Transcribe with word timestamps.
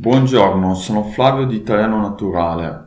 Buongiorno, 0.00 0.72
sono 0.76 1.02
Flavio 1.02 1.44
di 1.44 1.56
Italiano 1.56 2.00
Naturale. 2.00 2.86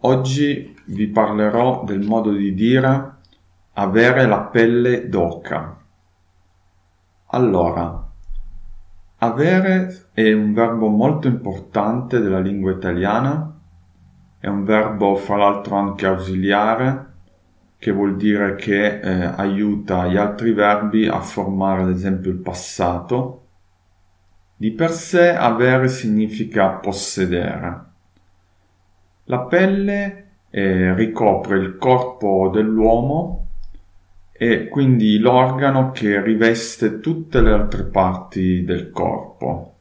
Oggi 0.00 0.76
vi 0.88 1.06
parlerò 1.06 1.84
del 1.84 2.06
modo 2.06 2.32
di 2.32 2.52
dire 2.52 3.14
avere 3.72 4.26
la 4.26 4.40
pelle 4.40 5.08
d'oca. 5.08 5.78
Allora, 7.28 8.06
avere 9.16 10.08
è 10.12 10.30
un 10.34 10.52
verbo 10.52 10.88
molto 10.88 11.28
importante 11.28 12.20
della 12.20 12.40
lingua 12.40 12.72
italiana, 12.72 13.58
è 14.38 14.46
un 14.46 14.62
verbo 14.64 15.16
fra 15.16 15.36
l'altro 15.36 15.76
anche 15.76 16.04
ausiliare, 16.04 17.12
che 17.78 17.90
vuol 17.90 18.16
dire 18.16 18.56
che 18.56 19.00
eh, 19.00 19.24
aiuta 19.34 20.08
gli 20.08 20.18
altri 20.18 20.52
verbi 20.52 21.08
a 21.08 21.20
formare 21.20 21.80
ad 21.80 21.88
esempio 21.88 22.30
il 22.30 22.36
passato 22.36 23.39
di 24.60 24.72
per 24.72 24.90
sé 24.90 25.34
avere 25.34 25.88
significa 25.88 26.68
possedere. 26.68 27.84
La 29.24 29.38
pelle 29.38 30.32
eh, 30.50 30.94
ricopre 30.94 31.56
il 31.56 31.78
corpo 31.78 32.50
dell'uomo 32.52 33.46
e 34.30 34.68
quindi 34.68 35.18
l'organo 35.18 35.92
che 35.92 36.20
riveste 36.20 37.00
tutte 37.00 37.40
le 37.40 37.52
altre 37.52 37.84
parti 37.84 38.62
del 38.62 38.90
corpo. 38.90 39.76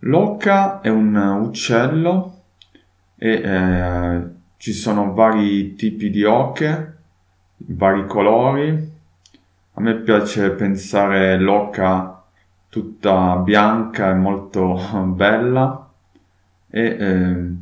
L'oca 0.00 0.82
è 0.82 0.90
un 0.90 1.16
uccello 1.16 2.42
e 3.16 3.30
eh, 3.30 4.22
ci 4.58 4.72
sono 4.74 5.14
vari 5.14 5.76
tipi 5.76 6.10
di 6.10 6.24
oche, 6.24 6.96
vari 7.56 8.04
colori. 8.06 8.92
A 9.72 9.80
me 9.80 9.94
piace 9.94 10.50
pensare 10.50 11.38
l'oca 11.38 12.19
tutta 12.70 13.36
bianca 13.36 14.10
e 14.10 14.14
molto 14.14 14.78
bella. 15.14 15.90
E 16.70 16.82
eh, 16.82 17.54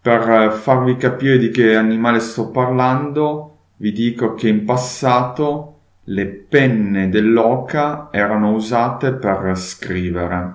per 0.00 0.52
farvi 0.52 0.96
capire 0.96 1.38
di 1.38 1.50
che 1.50 1.74
animale 1.74 2.20
sto 2.20 2.50
parlando 2.50 3.56
vi 3.76 3.92
dico 3.92 4.34
che 4.34 4.48
in 4.48 4.64
passato 4.64 5.74
le 6.04 6.26
penne 6.26 7.08
dell'oca 7.08 8.08
erano 8.10 8.52
usate 8.52 9.12
per 9.12 9.56
scrivere. 9.56 10.54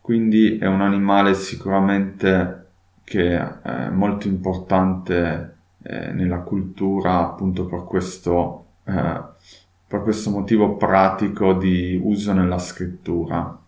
Quindi 0.00 0.58
è 0.58 0.66
un 0.66 0.80
animale 0.80 1.34
sicuramente 1.34 2.66
che 3.04 3.36
è 3.36 3.88
molto 3.90 4.26
importante 4.26 5.56
eh, 5.82 6.12
nella 6.12 6.38
cultura 6.38 7.18
appunto 7.20 7.66
per 7.66 7.84
questo 7.84 8.64
eh, 8.84 9.22
per 9.88 10.02
questo 10.02 10.30
motivo 10.30 10.76
pratico 10.76 11.54
di 11.54 11.98
uso 12.02 12.34
nella 12.34 12.58
scrittura. 12.58 13.58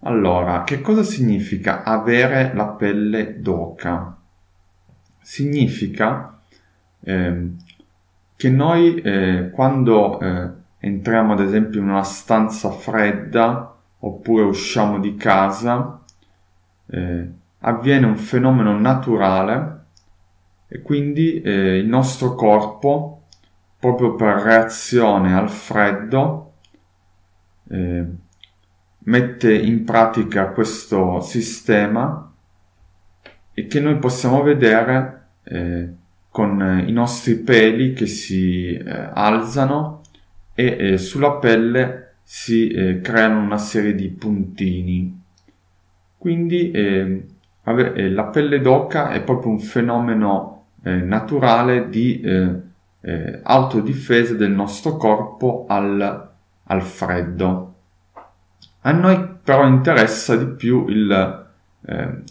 Allora, 0.00 0.64
che 0.64 0.80
cosa 0.80 1.04
significa 1.04 1.84
avere 1.84 2.52
la 2.54 2.66
pelle 2.66 3.40
d'oca? 3.40 4.16
Significa 5.20 6.40
eh, 7.00 7.50
che 8.34 8.50
noi 8.50 9.00
eh, 9.00 9.50
quando 9.52 10.18
eh, 10.18 10.50
entriamo 10.78 11.34
ad 11.34 11.40
esempio 11.40 11.78
in 11.78 11.88
una 11.88 12.02
stanza 12.02 12.70
fredda 12.70 13.76
oppure 14.00 14.42
usciamo 14.42 14.98
di 14.98 15.14
casa, 15.14 16.00
eh, 16.86 17.30
avviene 17.60 18.06
un 18.06 18.16
fenomeno 18.16 18.76
naturale 18.76 19.84
e 20.66 20.82
quindi 20.82 21.40
eh, 21.40 21.78
il 21.78 21.86
nostro 21.86 22.34
corpo 22.34 23.21
proprio 23.82 24.14
per 24.14 24.36
reazione 24.36 25.34
al 25.34 25.50
freddo, 25.50 26.52
eh, 27.68 28.06
mette 28.96 29.52
in 29.52 29.82
pratica 29.82 30.50
questo 30.50 31.18
sistema 31.18 32.32
e 33.52 33.66
che 33.66 33.80
noi 33.80 33.96
possiamo 33.96 34.40
vedere 34.44 35.26
eh, 35.42 35.88
con 36.28 36.84
i 36.86 36.92
nostri 36.92 37.34
peli 37.38 37.92
che 37.92 38.06
si 38.06 38.72
eh, 38.72 39.10
alzano 39.14 40.02
e 40.54 40.76
eh, 40.78 40.96
sulla 40.96 41.32
pelle 41.38 42.18
si 42.22 42.68
eh, 42.68 43.00
creano 43.00 43.40
una 43.40 43.58
serie 43.58 43.96
di 43.96 44.10
puntini. 44.10 45.20
Quindi 46.16 46.70
eh, 46.70 47.26
la 47.64 48.26
pelle 48.26 48.60
d'oca 48.60 49.10
è 49.10 49.24
proprio 49.24 49.50
un 49.50 49.58
fenomeno 49.58 50.66
naturale 50.82 51.88
di 51.88 52.20
eh, 53.02 53.40
autodifesa 53.42 54.34
del 54.34 54.52
nostro 54.52 54.96
corpo 54.96 55.66
al, 55.68 56.30
al, 56.62 56.82
freddo. 56.82 57.74
A 58.82 58.92
noi 58.92 59.28
però 59.42 59.66
interessa 59.66 60.36
di 60.36 60.46
più 60.54 60.86
il, 60.88 61.46
eh, 61.84 62.22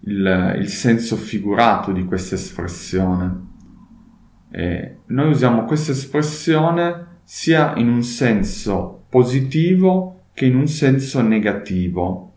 il, 0.00 0.54
il 0.58 0.68
senso 0.68 1.16
figurato 1.16 1.92
di 1.92 2.04
questa 2.04 2.36
espressione. 2.36 3.44
Eh, 4.50 4.98
noi 5.06 5.30
usiamo 5.30 5.64
questa 5.64 5.92
espressione 5.92 7.18
sia 7.24 7.74
in 7.76 7.88
un 7.88 8.02
senso 8.02 9.04
positivo 9.08 10.26
che 10.32 10.46
in 10.46 10.56
un 10.56 10.68
senso 10.68 11.20
negativo. 11.20 12.34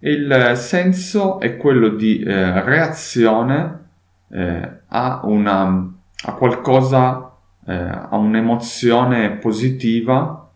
Il 0.00 0.52
senso 0.54 1.40
è 1.40 1.56
quello 1.56 1.88
di 1.88 2.20
eh, 2.20 2.62
reazione 2.62 3.86
eh, 4.30 4.80
a 4.86 5.20
una 5.24 5.97
a 6.24 6.32
qualcosa, 6.32 7.32
eh, 7.66 7.74
a 7.74 8.16
un'emozione 8.16 9.36
positiva 9.36 10.50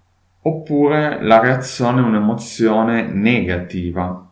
oppure 0.45 1.23
la 1.23 1.41
reazione 1.41 2.01
è 2.01 2.05
un'emozione 2.05 3.03
negativa. 3.03 4.29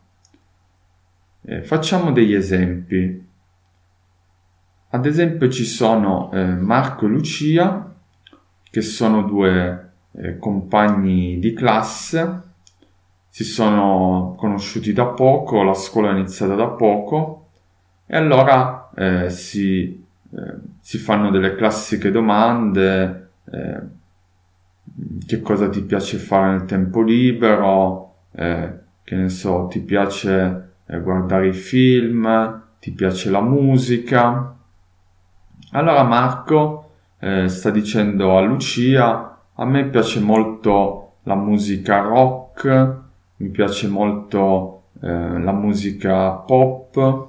Eh, 1.43 1.63
facciamo 1.63 2.11
degli 2.11 2.35
esempi. 2.35 3.29
Ad 4.93 5.07
esempio 5.07 5.49
ci 5.49 5.65
sono 5.65 6.31
eh, 6.33 6.45
Marco 6.45 7.07
e 7.07 7.09
Lucia, 7.09 7.95
che 8.63 8.81
sono 8.81 9.23
due 9.23 9.93
eh, 10.13 10.39
compagni 10.39 11.39
di 11.39 11.53
classe, 11.53 12.43
si 13.29 13.45
sono 13.45 14.35
conosciuti 14.37 14.93
da 14.93 15.07
poco, 15.07 15.63
la 15.63 15.75
scuola 15.75 16.09
è 16.09 16.13
iniziata 16.13 16.57
da 16.57 16.67
poco 16.67 17.47
e 18.07 18.17
allora 18.17 18.91
eh, 18.97 19.31
si 19.31 20.00
eh, 20.33 20.55
si 20.81 20.99
fanno 20.99 21.31
delle 21.31 21.57
classiche 21.57 22.11
domande, 22.11 23.31
eh, 23.51 23.81
che 25.27 25.41
cosa 25.41 25.69
ti 25.69 25.83
piace 25.83 26.19
fare 26.19 26.53
nel 26.53 26.65
tempo 26.67 27.03
libero, 27.03 28.15
eh, 28.33 28.79
che 29.03 29.17
ne 29.17 29.29
so, 29.29 29.67
ti 29.69 29.81
piace 29.81 30.75
eh, 30.87 31.01
guardare 31.01 31.49
i 31.49 31.53
film, 31.53 32.63
ti 32.79 32.93
piace 32.93 33.31
la 33.31 33.41
musica. 33.41 34.57
Allora 35.73 36.03
Marco 36.05 36.91
eh, 37.19 37.49
sta 37.49 37.71
dicendo 37.71 38.37
a 38.37 38.41
Lucia, 38.41 39.39
a 39.53 39.65
me 39.65 39.89
piace 39.89 40.21
molto 40.21 41.15
la 41.25 41.35
musica 41.35 42.01
rock, 42.01 42.97
mi 43.37 43.49
piace 43.49 43.89
molto 43.89 44.77
la 45.03 45.53
musica 45.53 46.33
pop 46.33 47.29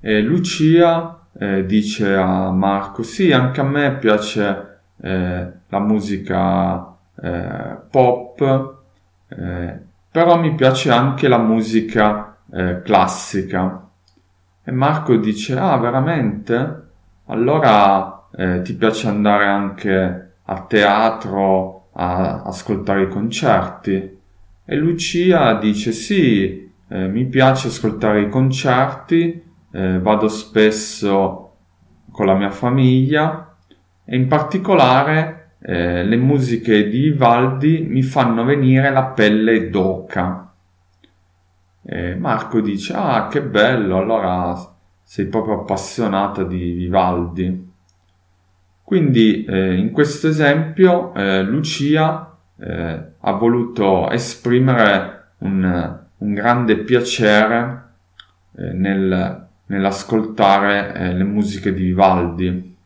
e 0.00 0.20
Lucia 0.22 1.21
eh, 1.38 1.64
dice 1.64 2.14
a 2.14 2.50
Marco, 2.50 3.02
sì, 3.02 3.32
anche 3.32 3.60
a 3.60 3.64
me 3.64 3.96
piace 3.96 4.78
eh, 5.00 5.52
la 5.68 5.80
musica 5.80 6.94
eh, 7.20 7.76
pop, 7.90 8.74
eh, 9.28 9.78
però 10.10 10.38
mi 10.38 10.54
piace 10.54 10.90
anche 10.90 11.28
la 11.28 11.38
musica 11.38 12.36
eh, 12.52 12.82
classica. 12.82 13.88
E 14.64 14.70
Marco 14.70 15.16
dice, 15.16 15.58
ah, 15.58 15.76
veramente? 15.78 16.80
Allora 17.26 18.26
eh, 18.36 18.62
ti 18.62 18.74
piace 18.74 19.08
andare 19.08 19.46
anche 19.46 20.30
a 20.44 20.60
teatro 20.62 21.88
a 21.94 22.42
ascoltare 22.42 23.02
i 23.02 23.08
concerti? 23.08 24.20
E 24.64 24.76
Lucia 24.76 25.54
dice, 25.54 25.92
sì, 25.92 26.70
mi 26.88 27.24
piace 27.24 27.68
ascoltare 27.68 28.20
i 28.20 28.28
concerti, 28.28 29.51
eh, 29.72 29.98
vado 29.98 30.28
spesso 30.28 31.56
con 32.10 32.26
la 32.26 32.34
mia 32.34 32.50
famiglia 32.50 33.56
e 34.04 34.16
in 34.16 34.28
particolare 34.28 35.54
eh, 35.60 36.04
le 36.04 36.16
musiche 36.16 36.88
di 36.88 37.10
Vivaldi 37.10 37.86
mi 37.88 38.02
fanno 38.02 38.44
venire 38.44 38.90
la 38.90 39.04
pelle 39.04 39.70
d'oca. 39.70 40.52
E 41.84 42.14
Marco 42.14 42.60
dice, 42.60 42.92
ah 42.94 43.28
che 43.28 43.42
bello, 43.42 43.96
allora 43.98 44.54
sei 45.02 45.26
proprio 45.26 45.60
appassionata 45.60 46.44
di 46.44 46.72
Vivaldi. 46.72 47.70
Quindi 48.82 49.44
eh, 49.44 49.74
in 49.74 49.90
questo 49.90 50.28
esempio 50.28 51.14
eh, 51.14 51.42
Lucia 51.42 52.36
eh, 52.58 53.02
ha 53.18 53.32
voluto 53.32 54.10
esprimere 54.10 55.30
un, 55.38 55.98
un 56.18 56.32
grande 56.34 56.78
piacere 56.78 57.90
eh, 58.56 58.72
nel 58.72 59.41
nell'ascoltare 59.72 60.94
eh, 60.94 61.14
le 61.14 61.24
musiche 61.24 61.72
di 61.72 61.82
Vivaldi. 61.82 62.76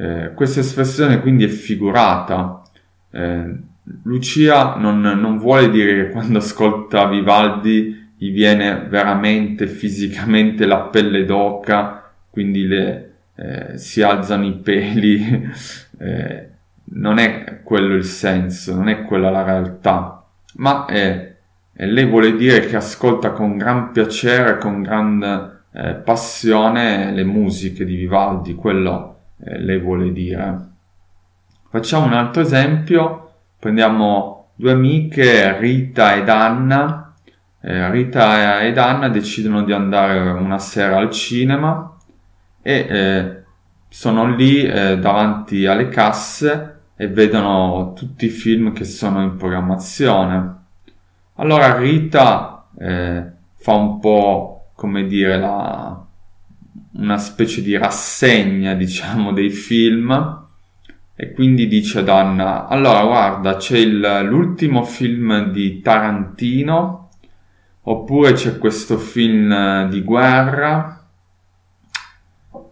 Eh, 0.00 0.32
questa 0.34 0.60
espressione 0.60 1.20
quindi 1.20 1.44
è 1.44 1.48
figurata, 1.48 2.62
eh, 3.10 3.56
Lucia 4.04 4.76
non, 4.76 5.00
non 5.00 5.38
vuole 5.38 5.70
dire 5.70 6.04
che 6.04 6.10
quando 6.10 6.38
ascolta 6.38 7.06
Vivaldi 7.06 8.12
gli 8.16 8.32
viene 8.32 8.86
veramente 8.88 9.66
fisicamente 9.66 10.66
la 10.66 10.80
pelle 10.80 11.24
d'oca, 11.24 12.12
quindi 12.30 12.66
le, 12.66 13.12
eh, 13.34 13.78
si 13.78 14.02
alzano 14.02 14.46
i 14.46 14.54
peli, 14.54 15.50
eh, 15.98 16.48
non 16.90 17.18
è 17.18 17.60
quello 17.62 17.94
il 17.94 18.04
senso, 18.04 18.74
non 18.74 18.88
è 18.88 19.02
quella 19.02 19.30
la 19.30 19.42
realtà, 19.42 20.24
ma 20.56 20.86
è, 20.86 21.34
lei 21.72 22.06
vuole 22.06 22.36
dire 22.36 22.60
che 22.60 22.76
ascolta 22.76 23.32
con 23.32 23.56
gran 23.56 23.92
piacere, 23.92 24.58
con 24.58 24.82
grande 24.82 25.56
eh, 25.78 25.94
passione 25.94 27.12
le 27.12 27.22
musiche 27.22 27.84
di 27.84 27.94
Vivaldi, 27.94 28.56
quello 28.56 29.18
eh, 29.44 29.60
lei 29.60 29.78
vuole 29.78 30.10
dire. 30.12 30.66
Facciamo 31.70 32.06
un 32.06 32.14
altro 32.14 32.42
esempio, 32.42 33.30
prendiamo 33.60 34.48
due 34.56 34.72
amiche, 34.72 35.56
Rita 35.56 36.16
ed 36.16 36.28
Anna. 36.28 37.14
Eh, 37.60 37.90
Rita 37.90 38.62
ed 38.62 38.76
Anna 38.76 39.08
decidono 39.08 39.62
di 39.62 39.72
andare 39.72 40.18
una 40.18 40.58
sera 40.58 40.96
al 40.96 41.10
cinema 41.10 41.96
e 42.60 42.86
eh, 42.88 43.42
sono 43.88 44.34
lì 44.34 44.64
eh, 44.64 44.98
davanti 44.98 45.64
alle 45.66 45.88
casse 45.88 46.80
e 46.96 47.06
vedono 47.06 47.92
tutti 47.94 48.26
i 48.26 48.30
film 48.30 48.72
che 48.72 48.84
sono 48.84 49.22
in 49.22 49.36
programmazione. 49.36 50.56
Allora 51.34 51.76
Rita 51.76 52.66
fa 52.74 53.72
un 53.72 53.98
po' 53.98 54.57
come 54.78 55.08
dire 55.08 55.36
la, 55.38 56.06
una 56.92 57.18
specie 57.18 57.62
di 57.62 57.76
rassegna, 57.76 58.74
diciamo, 58.74 59.32
dei 59.32 59.50
film 59.50 60.46
e 61.16 61.32
quindi 61.32 61.66
dice 61.66 61.98
ad 61.98 62.08
Anna, 62.08 62.68
allora 62.68 63.02
guarda, 63.02 63.56
c'è 63.56 63.76
il, 63.76 64.20
l'ultimo 64.22 64.84
film 64.84 65.50
di 65.50 65.80
Tarantino, 65.80 67.08
oppure 67.82 68.34
c'è 68.34 68.56
questo 68.58 68.98
film 68.98 69.88
di 69.88 70.02
guerra, 70.02 71.04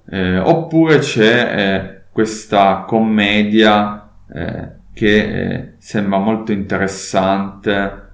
eh, 0.08 0.38
oppure 0.38 0.98
c'è 1.00 1.56
eh, 1.56 2.02
questa 2.12 2.84
commedia 2.86 4.10
eh, 4.32 4.68
che 4.92 5.16
eh, 5.16 5.72
sembra 5.78 6.18
molto 6.18 6.52
interessante. 6.52 8.10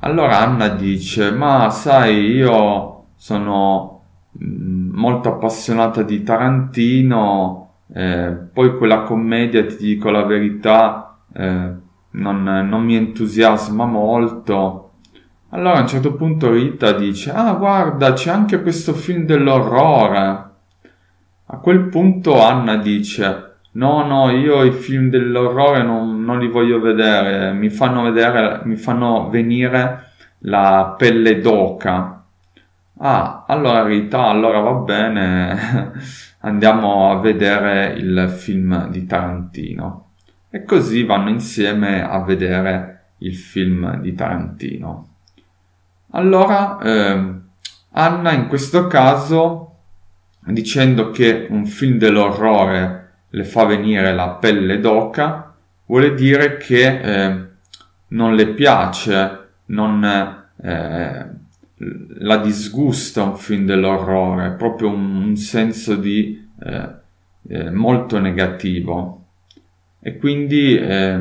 Allora 0.00 0.40
Anna 0.40 0.68
dice, 0.68 1.30
ma 1.30 1.70
sai, 1.70 2.32
io 2.32 3.04
sono 3.16 4.00
Mm, 4.38 4.92
molto 4.94 5.28
appassionata 5.28 6.02
di 6.02 6.22
Tarantino, 6.22 7.72
eh, 7.92 8.36
poi 8.52 8.76
quella 8.76 9.02
commedia, 9.02 9.66
ti 9.66 9.76
dico 9.76 10.10
la 10.10 10.22
verità, 10.24 11.18
eh, 11.34 11.72
non, 12.12 12.42
non, 12.42 12.84
mi 12.84 12.94
entusiasma 12.96 13.84
molto. 13.86 14.90
Allora 15.50 15.78
a 15.78 15.80
un 15.80 15.88
certo 15.88 16.14
punto 16.14 16.50
Rita 16.52 16.92
dice, 16.92 17.32
ah 17.32 17.52
guarda, 17.54 18.12
c'è 18.12 18.30
anche 18.30 18.62
questo 18.62 18.92
film 18.94 19.24
dell'orrore. 19.24 20.48
A 21.46 21.56
quel 21.58 21.88
punto 21.88 22.40
Anna 22.40 22.76
dice, 22.76 23.49
no, 23.72 24.06
no, 24.06 24.30
io 24.30 24.64
i 24.64 24.72
film 24.72 25.10
dell'orrore 25.10 25.82
non, 25.82 26.24
non 26.24 26.38
li 26.38 26.48
voglio 26.48 26.80
vedere, 26.80 27.52
mi 27.52 27.70
fanno 27.70 28.02
vedere, 28.02 28.60
mi 28.64 28.76
fanno 28.76 29.28
venire 29.28 30.12
la 30.40 30.94
pelle 30.96 31.40
d'oca. 31.40 32.24
Ah, 32.98 33.44
allora 33.46 33.84
Rita, 33.84 34.24
allora 34.24 34.60
va 34.60 34.72
bene, 34.72 35.92
andiamo 36.40 37.10
a 37.10 37.20
vedere 37.20 37.94
il 37.96 38.28
film 38.28 38.88
di 38.88 39.06
Tarantino. 39.06 40.08
E 40.50 40.64
così 40.64 41.04
vanno 41.04 41.30
insieme 41.30 42.02
a 42.02 42.22
vedere 42.22 43.12
il 43.18 43.36
film 43.36 44.00
di 44.00 44.14
Tarantino. 44.14 45.08
Allora, 46.10 46.78
eh, 46.80 47.34
Anna 47.92 48.32
in 48.32 48.48
questo 48.48 48.86
caso, 48.86 49.76
dicendo 50.44 51.10
che 51.10 51.46
un 51.50 51.66
film 51.66 51.98
dell'orrore 51.98 52.99
le 53.30 53.44
fa 53.44 53.64
venire 53.64 54.12
la 54.14 54.30
pelle 54.30 54.80
d'oca, 54.80 55.54
vuole 55.86 56.14
dire 56.14 56.56
che 56.56 57.00
eh, 57.00 57.44
non 58.08 58.34
le 58.34 58.48
piace, 58.48 59.38
non... 59.66 60.38
Eh, 60.62 61.38
la 62.18 62.36
disgusta 62.36 63.22
un 63.22 63.36
film 63.36 63.64
dell'orrore, 63.64 64.50
proprio 64.50 64.90
un, 64.90 65.16
un 65.16 65.36
senso 65.36 65.96
di 65.96 66.48
eh, 66.62 66.88
eh, 67.48 67.70
molto 67.70 68.18
negativo. 68.18 69.24
E 70.00 70.16
quindi 70.18 70.76
eh, 70.76 71.18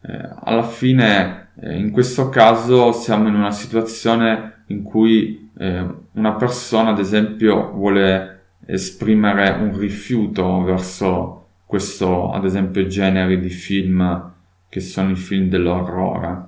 eh 0.00 0.28
alla 0.44 0.62
fine 0.62 1.48
eh, 1.60 1.76
in 1.76 1.90
questo 1.90 2.28
caso 2.28 2.92
siamo 2.92 3.28
in 3.28 3.34
una 3.34 3.50
situazione 3.50 4.64
in 4.68 4.82
cui 4.82 5.42
una 5.56 6.32
persona 6.32 6.90
ad 6.90 6.98
esempio 6.98 7.70
vuole 7.70 8.33
esprimere 8.66 9.50
un 9.50 9.76
rifiuto 9.78 10.62
verso 10.62 11.46
questo 11.66 12.32
ad 12.32 12.44
esempio 12.44 12.86
genere 12.86 13.38
di 13.38 13.48
film 13.48 14.32
che 14.68 14.80
sono 14.80 15.10
i 15.10 15.16
film 15.16 15.48
dell'orrore. 15.48 16.42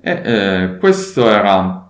E 0.00 0.76
questo 0.78 1.28
era 1.28 1.88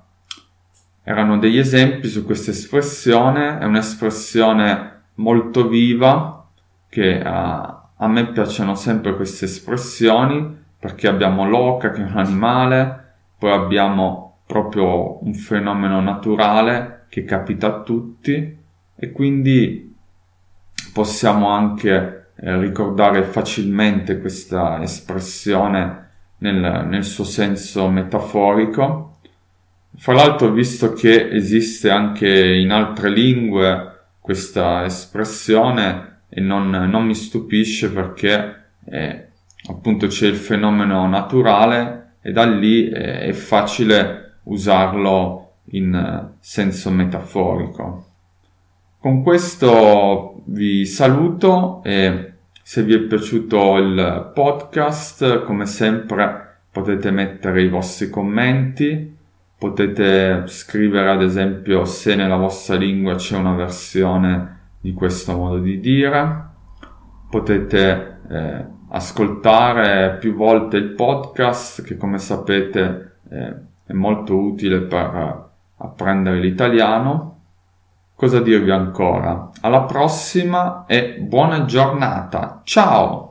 erano 1.09 1.39
degli 1.39 1.57
esempi 1.57 2.07
su 2.07 2.23
questa 2.27 2.51
espressione, 2.51 3.59
è 3.59 3.65
un'espressione 3.65 5.05
molto 5.15 5.67
viva 5.67 6.47
che 6.87 7.23
a, 7.23 7.89
a 7.97 8.09
me 8.09 8.27
piacciono 8.27 8.75
sempre 8.75 9.17
queste 9.17 9.47
espressioni 9.47 10.57
perché 10.79 11.09
abbiamo 11.09 11.49
l'oca 11.49 11.93
che 11.93 12.03
è 12.03 12.05
un 12.05 12.19
animale, 12.19 13.15
poi 13.39 13.53
abbiamo 13.53 14.41
proprio 14.47 15.25
un 15.25 15.33
fenomeno 15.33 16.01
naturale 16.03 17.07
che 17.09 17.25
capita 17.25 17.69
a 17.69 17.81
tutti 17.81 18.57
e 18.99 19.13
quindi 19.13 19.95
possiamo 20.93 21.49
anche 21.49 22.27
eh, 22.35 22.59
ricordare 22.59 23.23
facilmente 23.23 24.19
questa 24.19 24.83
espressione 24.83 26.07
nel, 26.39 26.87
nel 26.89 27.05
suo 27.05 27.25
senso 27.25 27.89
metaforico 27.89 29.19
fra 29.97 30.15
l'altro, 30.15 30.53
visto 30.53 30.93
che 30.93 31.29
esiste 31.31 31.91
anche 31.91 32.55
in 32.55 32.71
altre 32.71 33.11
lingue 33.11 33.97
questa 34.21 34.85
espressione 34.85 36.21
e 36.29 36.41
non, 36.41 36.71
non 36.71 37.05
mi 37.05 37.15
stupisce 37.15 37.91
perché 37.91 38.65
eh, 38.85 39.27
appunto 39.69 40.07
c'è 40.07 40.27
il 40.27 40.37
fenomeno 40.37 41.09
naturale 41.09 42.17
e 42.21 42.31
da 42.31 42.45
lì 42.45 42.89
eh, 42.89 43.21
è 43.21 43.33
facile 43.33 44.41
usarlo 44.45 45.55
in 45.71 46.31
senso 46.39 46.91
metaforico. 46.91 48.08
Con 49.01 49.23
questo 49.23 50.43
vi 50.47 50.85
saluto 50.85 51.83
e 51.85 52.33
se 52.63 52.83
vi 52.83 52.95
è 52.95 53.01
piaciuto 53.01 53.77
il 53.77 54.31
podcast, 54.35 55.45
come 55.45 55.67
sempre 55.67 56.59
potete 56.71 57.11
mettere 57.11 57.63
i 57.63 57.69
vostri 57.69 58.11
commenti 58.11 59.17
Potete 59.59 60.45
scrivere 60.47 61.11
ad 61.11 61.21
esempio 61.21 61.85
se 61.85 62.15
nella 62.15 62.37
vostra 62.37 62.77
lingua 62.77 63.17
c'è 63.17 63.37
una 63.37 63.55
versione 63.55 64.59
di 64.81 64.93
questo 64.93 65.37
modo 65.37 65.59
di 65.59 65.81
dire. 65.81 66.47
Potete 67.29 68.19
eh, 68.29 68.65
ascoltare 68.91 70.17
più 70.21 70.35
volte 70.35 70.77
il 70.77 70.91
podcast 70.91 71.83
che 71.83 71.97
come 71.97 72.19
sapete 72.19 73.17
eh, 73.29 73.55
è 73.85 73.93
molto 73.95 74.39
utile 74.39 74.83
per 74.83 75.49
apprendere 75.79 76.39
l'italiano. 76.39 77.38
Cosa 78.19 78.41
dirvi 78.41 78.73
ancora? 78.73 79.49
Alla 79.61 79.83
prossima 79.83 80.87
e 80.89 81.19
buona 81.21 81.67
giornata. 81.67 82.63
Ciao! 82.65 83.28